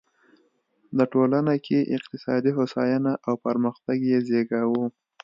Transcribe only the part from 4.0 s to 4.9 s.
یې زېږاوه.